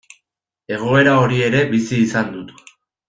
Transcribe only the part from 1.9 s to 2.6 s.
izan dut.